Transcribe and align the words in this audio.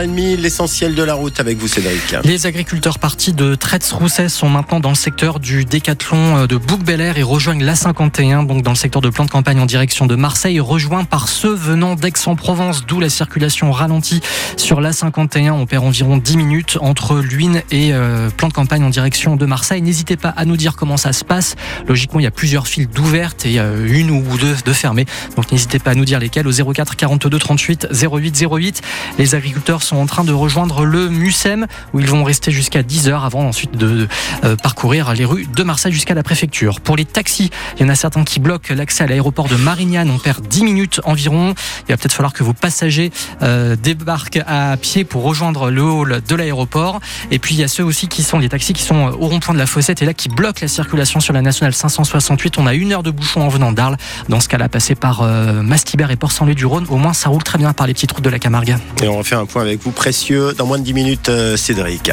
L'essentiel 0.00 0.94
de 0.94 1.02
la 1.02 1.14
route 1.14 1.40
avec 1.40 1.58
vous, 1.58 1.66
Cédric. 1.66 2.14
Les 2.22 2.46
agriculteurs 2.46 3.00
partis 3.00 3.32
de 3.32 3.56
Tretz-Rousset 3.56 4.28
sont 4.28 4.48
maintenant 4.48 4.78
dans 4.78 4.90
le 4.90 4.94
secteur 4.94 5.40
du 5.40 5.64
décathlon 5.64 6.36
euh, 6.36 6.46
de 6.46 6.56
bouc 6.56 6.88
et 6.88 7.22
rejoignent 7.24 7.64
l'A51, 7.64 8.46
donc 8.46 8.62
dans 8.62 8.70
le 8.70 8.76
secteur 8.76 9.02
de 9.02 9.10
plan 9.10 9.24
de 9.24 9.30
campagne 9.30 9.58
en 9.58 9.66
direction 9.66 10.06
de 10.06 10.14
Marseille, 10.14 10.60
rejoint 10.60 11.02
par 11.02 11.26
ceux 11.26 11.52
venant 11.52 11.96
d'Aix-en-Provence, 11.96 12.86
d'où 12.86 13.00
la 13.00 13.08
circulation 13.08 13.72
ralentie 13.72 14.20
sur 14.56 14.80
l'A51. 14.80 15.50
On 15.50 15.66
perd 15.66 15.84
environ 15.84 16.16
10 16.16 16.36
minutes 16.36 16.78
entre 16.80 17.18
Luynes 17.18 17.62
et 17.72 17.92
euh, 17.92 18.30
plan 18.30 18.46
de 18.46 18.52
campagne 18.52 18.84
en 18.84 18.90
direction 18.90 19.34
de 19.34 19.46
Marseille. 19.46 19.82
N'hésitez 19.82 20.16
pas 20.16 20.28
à 20.28 20.44
nous 20.44 20.56
dire 20.56 20.76
comment 20.76 20.96
ça 20.96 21.12
se 21.12 21.24
passe. 21.24 21.56
Logiquement, 21.88 22.20
il 22.20 22.22
y 22.22 22.28
a 22.28 22.30
plusieurs 22.30 22.68
files 22.68 22.86
d'ouvertes 22.86 23.46
et 23.46 23.58
euh, 23.58 23.84
une 23.88 24.12
ou 24.12 24.22
deux 24.38 24.54
de 24.64 24.72
fermées. 24.72 25.06
Donc 25.34 25.50
n'hésitez 25.50 25.80
pas 25.80 25.90
à 25.90 25.94
nous 25.96 26.04
dire 26.04 26.20
lesquelles 26.20 26.46
au 26.46 26.52
04 26.52 26.94
42 26.94 27.36
38 27.36 27.88
08 27.90 28.46
08. 28.48 28.82
Les 29.18 29.34
agriculteurs 29.34 29.82
sont 29.88 29.96
en 29.96 30.06
train 30.06 30.24
de 30.24 30.32
rejoindre 30.32 30.84
le 30.84 31.08
Mucem 31.08 31.66
où 31.94 32.00
ils 32.00 32.06
vont 32.06 32.22
rester 32.24 32.50
jusqu'à 32.50 32.82
10h 32.82 33.24
avant 33.24 33.46
ensuite 33.46 33.76
de 33.76 34.06
euh, 34.44 34.56
parcourir 34.56 35.14
les 35.14 35.24
rues 35.24 35.46
de 35.46 35.62
Marseille 35.62 35.92
jusqu'à 35.92 36.14
la 36.14 36.22
préfecture. 36.22 36.80
Pour 36.80 36.96
les 36.96 37.06
taxis, 37.06 37.50
il 37.76 37.82
y 37.82 37.84
en 37.86 37.88
a 37.88 37.94
certains 37.94 38.24
qui 38.24 38.38
bloquent 38.38 38.74
l'accès 38.74 39.04
à 39.04 39.06
l'aéroport 39.06 39.48
de 39.48 39.56
Marignane. 39.56 40.10
On 40.10 40.18
perd 40.18 40.46
10 40.46 40.64
minutes 40.64 41.00
environ. 41.04 41.54
Il 41.88 41.92
va 41.92 41.96
peut-être 41.96 42.12
falloir 42.12 42.32
que 42.32 42.42
vos 42.42 42.52
passagers 42.52 43.10
euh, 43.42 43.76
débarquent 43.76 44.40
à 44.46 44.76
pied 44.76 45.04
pour 45.04 45.22
rejoindre 45.22 45.70
le 45.70 45.82
hall 45.82 46.20
de 46.26 46.34
l'aéroport. 46.34 47.00
Et 47.30 47.38
puis 47.38 47.54
il 47.54 47.60
y 47.60 47.64
a 47.64 47.68
ceux 47.68 47.84
aussi 47.84 48.08
qui 48.08 48.22
sont 48.22 48.38
les 48.38 48.48
taxis 48.48 48.74
qui 48.74 48.82
sont 48.82 49.12
au 49.18 49.28
rond-point 49.28 49.54
de 49.54 49.58
la 49.58 49.66
Fossette 49.66 50.02
et 50.02 50.04
là 50.04 50.12
qui 50.12 50.28
bloquent 50.28 50.60
la 50.60 50.68
circulation 50.68 51.20
sur 51.20 51.32
la 51.32 51.40
nationale 51.40 51.72
568. 51.72 52.58
On 52.58 52.66
a 52.66 52.74
une 52.74 52.92
heure 52.92 53.02
de 53.02 53.10
bouchon 53.10 53.40
en 53.42 53.48
venant 53.48 53.72
d'Arles. 53.72 53.96
Dans 54.28 54.40
ce 54.40 54.48
cas-là, 54.48 54.68
passer 54.68 54.94
par 54.94 55.22
euh, 55.22 55.62
Mastibert 55.62 56.10
et 56.10 56.16
Port-Saint-Louis-du-Rhône, 56.16 56.86
au 56.90 56.96
moins 56.96 57.12
ça 57.12 57.30
roule 57.30 57.42
très 57.42 57.58
bien 57.58 57.72
par 57.72 57.86
les 57.86 57.94
petites 57.94 58.12
routes 58.12 58.24
de 58.24 58.30
la 58.30 58.38
Camargue. 58.38 58.76
Et 59.02 59.08
on 59.08 59.22
faire 59.28 59.40
un 59.40 59.46
point 59.46 59.62
avec 59.62 59.77
vous 59.82 59.92
précieux 59.92 60.52
dans 60.56 60.66
moins 60.66 60.78
de 60.78 60.84
10 60.84 60.94
minutes, 60.94 61.28
euh, 61.28 61.56
Cédric. 61.56 62.10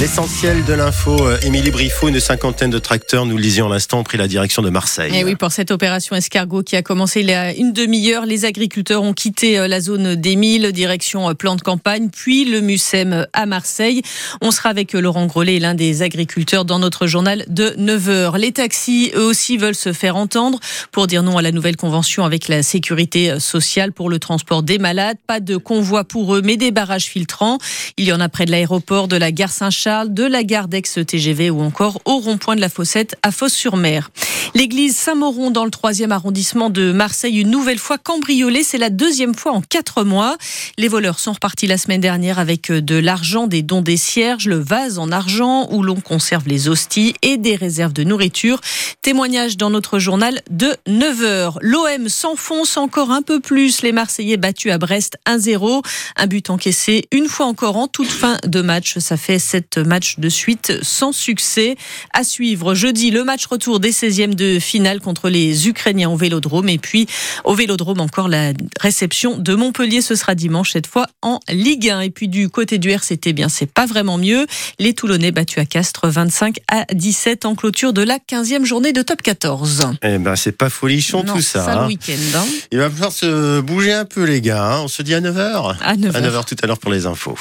L'essentiel 0.00 0.64
de 0.64 0.72
l'info, 0.72 1.16
euh, 1.20 1.38
Émilie 1.42 1.70
Briffaut, 1.70 2.08
une 2.08 2.20
cinquantaine 2.20 2.70
de 2.70 2.78
tracteurs, 2.78 3.26
nous 3.26 3.36
le 3.36 3.42
lisions 3.42 3.66
à 3.66 3.70
l'instant, 3.70 4.00
ont 4.00 4.04
pris 4.04 4.18
la 4.18 4.28
direction 4.28 4.62
de 4.62 4.70
Marseille. 4.70 5.14
Et 5.14 5.20
eh 5.20 5.24
oui, 5.24 5.34
pour 5.34 5.50
cette 5.50 5.70
opération 5.70 6.14
escargot 6.16 6.62
qui 6.62 6.76
a 6.76 6.82
commencé 6.82 7.20
il 7.20 7.28
y 7.28 7.32
a 7.32 7.54
une 7.54 7.72
demi-heure, 7.72 8.26
les 8.26 8.44
agriculteurs 8.44 9.02
ont 9.02 9.12
quitté 9.12 9.58
euh, 9.58 9.68
la 9.68 9.80
zone 9.80 10.14
des 10.16 10.36
Milles, 10.36 10.72
direction 10.72 11.34
plan 11.34 11.56
de 11.56 11.62
campagne, 11.62 12.08
puis 12.10 12.44
le 12.44 12.60
Mucem 12.60 13.26
à 13.32 13.46
Marseille. 13.46 14.02
On 14.40 14.50
sera 14.50 14.68
avec 14.68 14.92
Laurent 14.92 15.26
Grelet, 15.26 15.58
l'un 15.58 15.74
des 15.74 16.02
agriculteurs, 16.02 16.64
dans 16.64 16.78
notre 16.78 17.06
journal 17.06 17.44
de 17.48 17.74
9h. 17.78 18.38
Les 18.38 18.52
taxis, 18.52 19.12
eux 19.14 19.24
aussi, 19.24 19.56
veulent 19.56 19.74
se 19.74 19.92
faire 19.92 20.16
entendre 20.16 20.58
pour 20.92 21.06
dire 21.06 21.22
non 21.22 21.38
à 21.38 21.42
la 21.42 21.52
nouvelle 21.52 21.76
convention 21.76 22.24
avec 22.24 22.48
la 22.48 22.62
sécurité 22.62 23.38
sociale 23.40 23.92
pour 23.92 24.10
le 24.10 24.18
transport 24.18 24.62
des 24.62 24.78
malades. 24.78 25.16
Pas 25.26 25.40
de 25.40 25.56
convoi 25.56 26.04
pour 26.04 26.34
eux, 26.34 26.42
mais 26.42 26.56
des 26.56 26.70
barrages 26.70 26.97
filtrants. 27.06 27.58
Il 27.96 28.06
y 28.06 28.12
en 28.12 28.20
a 28.20 28.28
près 28.28 28.46
de 28.46 28.50
l'aéroport, 28.50 29.08
de 29.08 29.16
la 29.16 29.32
gare 29.32 29.50
Saint-Charles, 29.50 30.12
de 30.12 30.24
la 30.24 30.42
gare 30.44 30.68
d'Aix-TGV 30.68 31.50
ou 31.50 31.60
encore 31.60 32.00
au 32.04 32.18
rond-point 32.18 32.56
de 32.56 32.60
la 32.60 32.68
Fossette 32.68 33.16
à 33.22 33.30
Fosse-sur-Mer. 33.30 34.10
L'église 34.54 34.96
Saint-Mauron 34.96 35.50
dans 35.50 35.64
le 35.64 35.70
3e 35.70 36.10
arrondissement 36.10 36.70
de 36.70 36.92
Marseille, 36.92 37.38
une 37.40 37.50
nouvelle 37.50 37.78
fois 37.78 37.98
cambriolée. 37.98 38.62
C'est 38.62 38.78
la 38.78 38.90
deuxième 38.90 39.34
fois 39.34 39.52
en 39.52 39.60
quatre 39.60 40.04
mois. 40.04 40.36
Les 40.78 40.88
voleurs 40.88 41.18
sont 41.18 41.32
repartis 41.32 41.66
la 41.66 41.76
semaine 41.76 42.00
dernière 42.00 42.38
avec 42.38 42.72
de 42.72 42.96
l'argent, 42.96 43.46
des 43.46 43.62
dons 43.62 43.82
des 43.82 43.96
cierges, 43.96 44.46
le 44.46 44.58
vase 44.58 44.98
en 44.98 45.12
argent 45.12 45.68
où 45.70 45.82
l'on 45.82 46.00
conserve 46.00 46.48
les 46.48 46.68
hosties 46.68 47.14
et 47.22 47.36
des 47.36 47.56
réserves 47.56 47.92
de 47.92 48.04
nourriture. 48.04 48.60
Témoignage 49.02 49.56
dans 49.56 49.70
notre 49.70 49.98
journal 49.98 50.40
de 50.50 50.74
9h. 50.88 51.58
L'OM 51.60 52.08
s'enfonce 52.08 52.76
encore 52.76 53.10
un 53.10 53.22
peu 53.22 53.40
plus. 53.40 53.82
Les 53.82 53.92
Marseillais 53.92 54.36
battus 54.36 54.72
à 54.72 54.78
Brest 54.78 55.18
1-0. 55.26 55.82
Un 56.16 56.26
but 56.26 56.50
encaissé 56.50 56.87
une 57.12 57.28
fois 57.28 57.46
encore 57.46 57.76
en 57.76 57.86
toute 57.86 58.08
fin 58.08 58.38
de 58.46 58.60
match. 58.60 58.98
Ça 58.98 59.16
fait 59.16 59.38
sept 59.38 59.78
matchs 59.78 60.18
de 60.18 60.28
suite 60.28 60.72
sans 60.82 61.12
succès. 61.12 61.76
À 62.14 62.24
suivre 62.24 62.74
jeudi 62.74 63.10
le 63.10 63.24
match 63.24 63.46
retour 63.46 63.80
des 63.80 63.92
16e 63.92 64.34
de 64.34 64.58
finale 64.58 65.00
contre 65.00 65.28
les 65.28 65.68
Ukrainiens 65.68 66.10
au 66.10 66.16
Vélodrome. 66.16 66.68
Et 66.68 66.78
puis 66.78 67.06
au 67.44 67.54
Vélodrome 67.54 68.00
encore 68.00 68.28
la 68.28 68.52
réception 68.80 69.36
de 69.36 69.54
Montpellier. 69.54 70.00
Ce 70.00 70.14
sera 70.14 70.34
dimanche 70.34 70.72
cette 70.72 70.86
fois 70.86 71.06
en 71.22 71.40
Ligue 71.48 71.90
1. 71.90 72.00
Et 72.00 72.10
puis 72.10 72.28
du 72.28 72.48
côté 72.48 72.78
du 72.78 72.90
RCT, 72.90 73.32
bien 73.32 73.48
c'est 73.48 73.70
pas 73.70 73.86
vraiment 73.86 74.18
mieux. 74.18 74.46
Les 74.78 74.94
Toulonnais 74.94 75.30
battus 75.30 75.58
à 75.58 75.64
Castres 75.66 76.08
25 76.08 76.56
à 76.68 76.86
17 76.92 77.44
en 77.44 77.54
clôture 77.54 77.92
de 77.92 78.02
la 78.02 78.18
15e 78.18 78.64
journée 78.64 78.92
de 78.92 79.02
top 79.02 79.22
14. 79.22 79.92
Eh 80.02 80.18
ben 80.18 80.36
c'est 80.36 80.52
pas 80.52 80.70
folichon 80.70 81.22
tout 81.22 81.42
ça. 81.42 81.64
Ça 81.64 81.74
le 81.74 81.80
hein. 81.80 81.86
week-end. 81.86 82.38
Hein. 82.38 82.46
Il 82.72 82.78
va 82.78 82.90
falloir 82.90 83.12
se 83.12 83.60
bouger 83.60 83.92
un 83.92 84.04
peu 84.04 84.24
les 84.24 84.40
gars. 84.40 84.64
Hein. 84.64 84.80
On 84.84 84.88
se 84.88 85.02
dit 85.02 85.14
à 85.14 85.20
9h. 85.20 85.76
À 85.80 85.96
9h. 85.96 86.14
À 86.14 86.20
9h 86.20 86.44
tout 86.46 86.56
à 86.62 86.66
l'heure 86.66 86.77
pour 86.78 86.90
les 86.90 87.06
infos. 87.06 87.36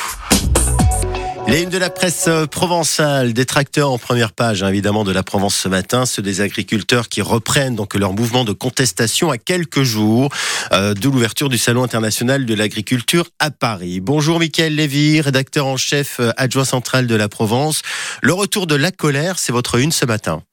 Les 1.47 1.61
une 1.61 1.69
de 1.69 1.77
la 1.77 1.89
presse 1.89 2.25
euh, 2.27 2.45
provençale, 2.45 3.31
des 3.31 3.45
en 3.81 3.97
première 3.97 4.33
page, 4.33 4.63
hein, 4.63 4.67
évidemment, 4.67 5.05
de 5.05 5.13
la 5.13 5.23
Provence 5.23 5.55
ce 5.55 5.69
matin, 5.69 6.05
ceux 6.05 6.21
des 6.21 6.41
agriculteurs 6.41 7.07
qui 7.07 7.21
reprennent 7.21 7.75
donc 7.75 7.95
leur 7.95 8.11
mouvement 8.11 8.43
de 8.43 8.51
contestation 8.51 9.31
à 9.31 9.37
quelques 9.37 9.83
jours 9.83 10.29
euh, 10.73 10.93
de 10.93 11.07
l'ouverture 11.07 11.47
du 11.47 11.57
Salon 11.57 11.83
international 11.83 12.45
de 12.45 12.53
l'agriculture 12.53 13.27
à 13.39 13.49
Paris. 13.49 14.01
Bonjour 14.01 14.41
Mickaël 14.41 14.75
Lévy, 14.75 15.21
rédacteur 15.21 15.67
en 15.67 15.77
chef 15.77 16.19
euh, 16.19 16.31
adjoint 16.35 16.65
central 16.65 17.07
de 17.07 17.15
la 17.15 17.29
Provence. 17.29 17.81
Le 18.21 18.33
retour 18.33 18.67
de 18.67 18.75
la 18.75 18.91
colère, 18.91 19.39
c'est 19.39 19.53
votre 19.53 19.75
une 19.79 19.93
ce 19.93 20.05
matin. 20.05 20.43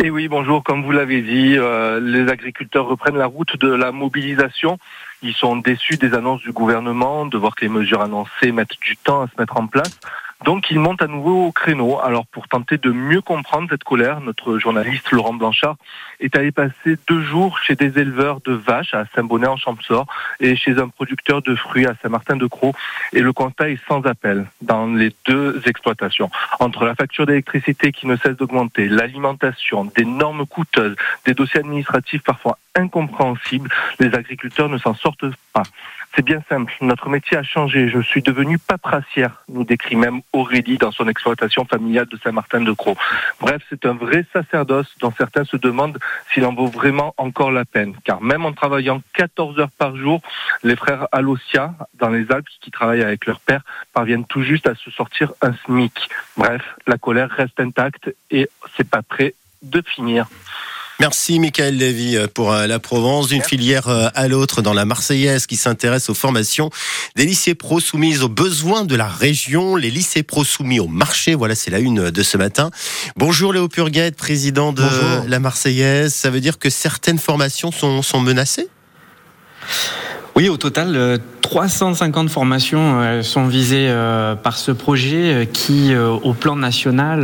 Et 0.00 0.10
oui, 0.10 0.28
bonjour. 0.28 0.62
Comme 0.62 0.84
vous 0.84 0.92
l'avez 0.92 1.22
dit, 1.22 1.56
les 1.56 2.28
agriculteurs 2.28 2.86
reprennent 2.86 3.16
la 3.16 3.26
route 3.26 3.56
de 3.56 3.68
la 3.68 3.90
mobilisation. 3.90 4.78
Ils 5.22 5.34
sont 5.34 5.56
déçus 5.56 5.96
des 5.96 6.14
annonces 6.14 6.40
du 6.42 6.52
gouvernement, 6.52 7.26
de 7.26 7.36
voir 7.36 7.56
que 7.56 7.64
les 7.64 7.68
mesures 7.68 8.00
annoncées 8.00 8.52
mettent 8.52 8.78
du 8.80 8.96
temps 8.96 9.22
à 9.22 9.26
se 9.26 9.32
mettre 9.40 9.56
en 9.56 9.66
place. 9.66 9.98
Donc 10.44 10.70
ils 10.70 10.78
montent 10.78 11.02
à 11.02 11.08
nouveau 11.08 11.46
au 11.46 11.52
créneau. 11.52 11.98
Alors 12.00 12.26
pour 12.26 12.46
tenter 12.46 12.78
de 12.78 12.90
mieux 12.90 13.20
comprendre 13.20 13.68
cette 13.70 13.82
colère, 13.82 14.20
notre 14.20 14.58
journaliste 14.58 15.10
Laurent 15.10 15.34
Blanchard 15.34 15.76
est 16.20 16.36
allé 16.36 16.52
passer 16.52 16.96
deux 17.08 17.22
jours 17.22 17.58
chez 17.58 17.74
des 17.74 17.98
éleveurs 17.98 18.40
de 18.44 18.52
vaches 18.52 18.94
à 18.94 19.04
Saint-Bonnet 19.14 19.48
en 19.48 19.56
Champsor 19.56 20.06
et 20.40 20.54
chez 20.54 20.78
un 20.78 20.88
producteur 20.88 21.42
de 21.42 21.54
fruits 21.56 21.86
à 21.86 21.94
Saint-Martin-de-Croix. 22.02 22.72
Et 23.12 23.20
le 23.20 23.32
constat 23.32 23.70
est 23.70 23.80
sans 23.88 24.02
appel 24.06 24.46
dans 24.62 24.86
les 24.86 25.12
deux 25.26 25.60
exploitations. 25.66 26.30
Entre 26.60 26.84
la 26.84 26.94
facture 26.94 27.26
d'électricité 27.26 27.90
qui 27.90 28.06
ne 28.06 28.16
cesse 28.16 28.36
d'augmenter, 28.36 28.88
l'alimentation, 28.88 29.86
des 29.96 30.04
normes 30.04 30.46
coûteuses, 30.46 30.96
des 31.26 31.34
dossiers 31.34 31.60
administratifs 31.60 32.22
parfois 32.22 32.58
incompréhensibles, 32.76 33.70
les 33.98 34.14
agriculteurs 34.14 34.68
ne 34.68 34.78
s'en 34.78 34.94
sortent 34.94 35.34
pas. 35.52 35.64
C'est 36.14 36.24
bien 36.24 36.42
simple. 36.48 36.72
Notre 36.80 37.08
métier 37.08 37.36
a 37.36 37.42
changé. 37.42 37.88
Je 37.88 38.00
suis 38.00 38.22
devenu 38.22 38.58
patracière, 38.58 39.44
nous 39.48 39.64
décrit 39.64 39.96
même 39.96 40.20
Aurélie 40.32 40.78
dans 40.78 40.92
son 40.92 41.08
exploitation 41.08 41.64
familiale 41.64 42.06
de 42.06 42.18
Saint-Martin-de-Croix. 42.22 42.94
Bref, 43.40 43.62
c'est 43.70 43.86
un 43.86 43.94
vrai 43.94 44.24
sacerdoce 44.32 44.88
dont 45.00 45.12
certains 45.16 45.44
se 45.44 45.56
demandent 45.56 45.98
s'il 46.32 46.44
en 46.44 46.54
vaut 46.54 46.66
vraiment 46.66 47.14
encore 47.16 47.50
la 47.50 47.64
peine. 47.64 47.94
Car 48.04 48.20
même 48.20 48.44
en 48.44 48.52
travaillant 48.52 49.02
14 49.14 49.58
heures 49.58 49.70
par 49.70 49.96
jour, 49.96 50.20
les 50.62 50.76
frères 50.76 51.08
Alosia, 51.12 51.74
dans 51.94 52.10
les 52.10 52.30
Alpes, 52.30 52.48
qui 52.60 52.70
travaillent 52.70 53.02
avec 53.02 53.26
leur 53.26 53.40
père, 53.40 53.62
parviennent 53.92 54.26
tout 54.26 54.42
juste 54.42 54.66
à 54.66 54.74
se 54.74 54.90
sortir 54.90 55.32
un 55.42 55.52
SMIC. 55.64 56.08
Bref, 56.36 56.62
la 56.86 56.98
colère 56.98 57.30
reste 57.30 57.58
intacte 57.60 58.14
et 58.30 58.48
c'est 58.76 58.88
pas 58.88 59.02
prêt 59.02 59.34
de 59.62 59.82
finir. 59.82 60.28
Merci 61.00 61.38
Michael 61.38 61.76
Lévy 61.76 62.16
euh, 62.16 62.26
pour 62.26 62.52
euh, 62.52 62.66
la 62.66 62.80
Provence, 62.80 63.28
d'une 63.28 63.42
filière 63.42 63.86
euh, 63.86 64.08
à 64.16 64.26
l'autre 64.26 64.62
dans 64.62 64.72
la 64.72 64.84
Marseillaise 64.84 65.46
qui 65.46 65.56
s'intéresse 65.56 66.10
aux 66.10 66.14
formations 66.14 66.70
des 67.14 67.24
lycées 67.24 67.54
pro 67.54 67.78
soumis 67.78 68.18
aux 68.18 68.28
besoins 68.28 68.84
de 68.84 68.96
la 68.96 69.06
région, 69.06 69.76
les 69.76 69.92
lycées 69.92 70.24
pro 70.24 70.42
soumis 70.42 70.80
au 70.80 70.88
marché. 70.88 71.36
Voilà, 71.36 71.54
c'est 71.54 71.70
la 71.70 71.78
une 71.78 72.10
de 72.10 72.22
ce 72.24 72.36
matin. 72.36 72.72
Bonjour 73.14 73.52
Léo 73.52 73.68
Purguette, 73.68 74.16
président 74.16 74.72
de 74.72 74.82
la 75.28 75.38
Marseillaise. 75.38 76.12
Ça 76.12 76.30
veut 76.30 76.40
dire 76.40 76.58
que 76.58 76.68
certaines 76.68 77.20
formations 77.20 77.70
sont, 77.70 78.02
sont 78.02 78.20
menacées? 78.20 78.68
Oui, 80.34 80.48
au 80.48 80.56
total, 80.56 81.20
350 81.48 82.28
formations 82.28 83.00
euh, 83.00 83.22
sont 83.22 83.46
visées 83.46 83.86
euh, 83.88 84.34
par 84.34 84.58
ce 84.58 84.70
projet 84.70 85.32
euh, 85.32 85.44
qui, 85.46 85.94
au 85.96 86.34
plan 86.34 86.56
national, 86.56 87.22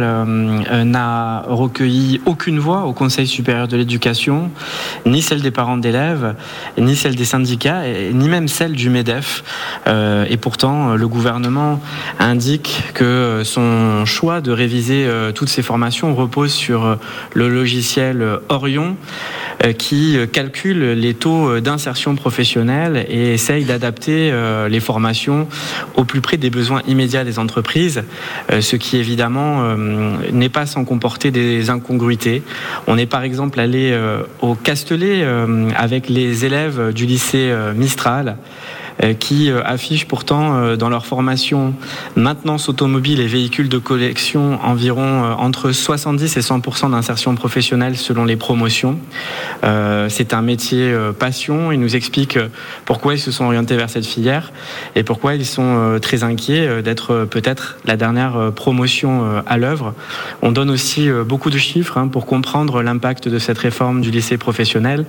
n'a 0.84 1.44
recueilli 1.46 2.22
aucune 2.24 2.58
voix 2.58 2.84
au 2.84 2.94
Conseil 2.94 3.26
supérieur 3.26 3.68
de 3.68 3.76
l'éducation, 3.76 4.50
ni 5.04 5.20
celle 5.20 5.42
des 5.42 5.50
parents 5.50 5.76
d'élèves, 5.76 6.34
ni 6.78 6.96
celle 6.96 7.14
des 7.16 7.26
syndicats, 7.26 7.82
ni 8.12 8.28
même 8.28 8.48
celle 8.48 8.72
du 8.72 8.88
MEDEF. 8.88 9.44
Et 9.86 10.36
pourtant, 10.36 10.94
le 10.94 11.08
gouvernement 11.08 11.80
indique 12.18 12.84
que 12.94 13.42
son 13.44 14.04
choix 14.06 14.40
de 14.40 14.52
réviser 14.52 15.06
toutes 15.34 15.48
ces 15.48 15.62
formations 15.62 16.14
repose 16.14 16.52
sur 16.52 16.98
le 17.34 17.48
logiciel 17.48 18.24
Orion 18.48 18.96
qui 19.78 20.16
calcule 20.32 20.92
les 20.92 21.14
taux 21.14 21.60
d'insertion 21.60 22.14
professionnelle 22.14 23.04
et 23.08 23.34
essaye 23.34 23.64
d'adapter 23.64 24.13
euh, 24.14 24.68
les 24.68 24.80
formations 24.80 25.48
au 25.94 26.04
plus 26.04 26.20
près 26.20 26.36
des 26.36 26.50
besoins 26.50 26.82
immédiats 26.86 27.24
des 27.24 27.38
entreprises, 27.38 28.02
euh, 28.50 28.60
ce 28.60 28.76
qui 28.76 28.96
évidemment 28.96 29.62
euh, 29.62 30.16
n'est 30.32 30.48
pas 30.48 30.66
sans 30.66 30.84
comporter 30.84 31.30
des 31.30 31.70
incongruités. 31.70 32.42
On 32.86 32.98
est 32.98 33.06
par 33.06 33.22
exemple 33.22 33.60
allé 33.60 33.96
au 34.40 34.54
Castellet 34.54 35.24
avec 35.76 36.08
les 36.08 36.44
élèves 36.44 36.92
du 36.92 37.06
lycée 37.06 37.52
Mistral. 37.74 38.36
Qui 39.18 39.50
affichent 39.50 40.06
pourtant 40.06 40.76
dans 40.76 40.88
leur 40.88 41.06
formation 41.06 41.74
maintenance 42.16 42.68
automobile 42.68 43.20
et 43.20 43.26
véhicules 43.26 43.68
de 43.68 43.78
collection 43.78 44.58
environ 44.62 45.34
entre 45.38 45.72
70 45.72 46.36
et 46.36 46.40
100% 46.40 46.90
d'insertion 46.90 47.34
professionnelle 47.34 47.96
selon 47.96 48.24
les 48.24 48.36
promotions. 48.36 48.98
C'est 50.08 50.32
un 50.32 50.42
métier 50.42 50.94
passion. 51.18 51.72
Ils 51.72 51.80
nous 51.80 51.96
expliquent 51.96 52.38
pourquoi 52.84 53.14
ils 53.14 53.20
se 53.20 53.30
sont 53.30 53.44
orientés 53.44 53.76
vers 53.76 53.90
cette 53.90 54.06
filière 54.06 54.52
et 54.94 55.02
pourquoi 55.02 55.34
ils 55.34 55.46
sont 55.46 55.98
très 56.00 56.22
inquiets 56.22 56.82
d'être 56.82 57.26
peut-être 57.30 57.78
la 57.84 57.96
dernière 57.96 58.52
promotion 58.54 59.42
à 59.46 59.58
l'œuvre. 59.58 59.94
On 60.42 60.52
donne 60.52 60.70
aussi 60.70 61.08
beaucoup 61.26 61.50
de 61.50 61.58
chiffres 61.58 61.98
hein, 61.98 62.08
pour 62.08 62.26
comprendre 62.26 62.82
l'impact 62.82 63.28
de 63.28 63.38
cette 63.38 63.58
réforme 63.58 64.00
du 64.00 64.10
lycée 64.10 64.38
professionnel. 64.38 65.04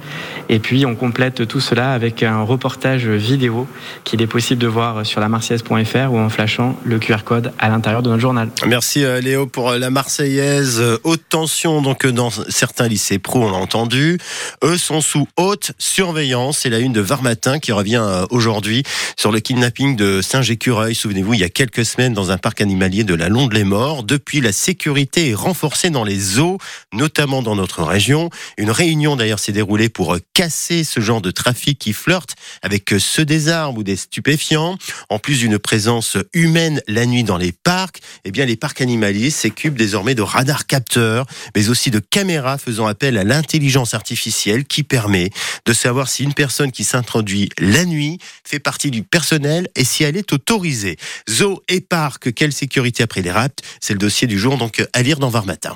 Et 0.49 0.59
puis 0.59 0.85
on 0.85 0.95
complète 0.95 1.47
tout 1.47 1.59
cela 1.59 1.93
avec 1.93 2.23
un 2.23 2.41
reportage 2.41 3.07
vidéo 3.07 3.67
qu'il 4.03 4.21
est 4.21 4.27
possible 4.27 4.61
de 4.61 4.67
voir 4.67 5.05
sur 5.05 5.19
la 5.19 5.29
marseillaise.fr 5.29 6.11
ou 6.11 6.19
en 6.19 6.29
flashant 6.29 6.77
le 6.83 6.99
QR 6.99 7.23
code 7.23 7.53
à 7.59 7.69
l'intérieur 7.69 8.01
de 8.01 8.09
notre 8.09 8.21
journal. 8.21 8.49
Merci 8.67 9.03
euh, 9.03 9.21
Léo 9.21 9.47
pour 9.47 9.69
euh, 9.69 9.77
la 9.77 9.89
Marseillaise. 9.89 10.79
Euh, 10.79 10.97
haute 11.03 11.23
tension 11.29 11.81
donc 11.81 12.05
dans 12.05 12.29
certains 12.49 12.87
lycées 12.87 13.19
pro, 13.19 13.43
on 13.43 13.51
l'a 13.51 13.57
entendu. 13.57 14.17
Eux 14.63 14.77
sont 14.77 15.01
sous 15.01 15.27
haute 15.37 15.71
surveillance. 15.77 16.59
C'est 16.59 16.69
la 16.69 16.79
une 16.79 16.93
de 16.93 17.01
Var 17.01 17.21
Matin 17.21 17.59
qui 17.59 17.71
revient 17.71 18.03
aujourd'hui 18.29 18.83
sur 19.17 19.31
le 19.31 19.39
kidnapping 19.39 19.95
de 19.95 20.21
Saint-Gécureuil. 20.21 20.95
Souvenez-vous, 20.95 21.33
il 21.33 21.39
y 21.39 21.43
a 21.43 21.49
quelques 21.49 21.85
semaines 21.85 22.13
dans 22.13 22.31
un 22.31 22.37
parc 22.37 22.61
animalier 22.61 23.03
de 23.03 23.13
la 23.13 23.29
Londe 23.29 23.53
les 23.53 23.63
Morts. 23.63 24.03
Depuis, 24.03 24.41
la 24.41 24.51
sécurité 24.51 25.29
est 25.29 25.33
renforcée 25.33 25.89
dans 25.89 26.03
les 26.03 26.39
eaux, 26.39 26.57
notamment 26.93 27.41
dans 27.41 27.55
notre 27.55 27.83
région. 27.83 28.29
Une 28.57 28.71
réunion 28.71 29.15
d'ailleurs 29.15 29.39
s'est 29.39 29.51
déroulée 29.51 29.89
pour 29.89 30.17
casser 30.33 30.83
ce 30.83 30.99
genre 30.99 31.21
de 31.21 31.31
trafic 31.31 31.77
qui 31.79 31.93
flirte 31.93 32.35
avec 32.61 32.93
ceux 32.99 33.25
des 33.25 33.49
ou 33.73 33.83
des 33.83 33.95
stupéfiants. 33.95 34.77
En 35.09 35.19
plus 35.19 35.39
d'une 35.39 35.59
présence 35.59 36.17
humaine 36.33 36.81
la 36.87 37.05
nuit 37.05 37.23
dans 37.23 37.37
les 37.37 37.51
parcs, 37.51 37.99
eh 38.23 38.31
bien 38.31 38.45
les 38.45 38.55
parcs 38.55 38.81
animaliers 38.81 39.29
s'équipent 39.29 39.75
désormais 39.75 40.15
de 40.15 40.21
radars 40.21 40.67
capteurs, 40.67 41.25
mais 41.55 41.69
aussi 41.69 41.91
de 41.91 41.99
caméras 41.99 42.57
faisant 42.57 42.87
appel 42.87 43.17
à 43.17 43.23
l'intelligence 43.23 43.93
artificielle 43.93 44.65
qui 44.65 44.83
permet 44.83 45.29
de 45.65 45.73
savoir 45.73 46.09
si 46.09 46.23
une 46.23 46.33
personne 46.33 46.71
qui 46.71 46.83
s'introduit 46.83 47.49
la 47.59 47.85
nuit 47.85 48.19
fait 48.43 48.59
partie 48.59 48.91
du 48.91 49.03
personnel 49.03 49.67
et 49.75 49.83
si 49.83 50.03
elle 50.03 50.17
est 50.17 50.33
autorisée. 50.33 50.97
Zoo 51.29 51.61
et 51.67 51.81
parc, 51.81 52.33
quelle 52.33 52.53
sécurité 52.53 53.03
après 53.03 53.21
les 53.21 53.31
rapts 53.31 53.61
C'est 53.81 53.93
le 53.93 53.99
dossier 53.99 54.27
du 54.27 54.39
jour 54.39 54.57
donc 54.57 54.85
à 54.93 55.01
lire 55.01 55.19
dans 55.19 55.29
Var 55.29 55.45
Matin. 55.45 55.75